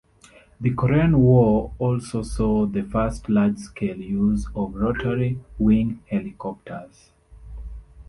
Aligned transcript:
The 0.59 0.73
Korean 0.73 1.19
War 1.21 1.75
also 1.77 2.23
saw 2.23 2.65
the 2.65 2.81
first 2.81 3.29
large-scale 3.29 3.99
use 4.01 4.47
of 4.55 4.73
rotary-wing 4.73 6.01
helicopters. 6.09 7.11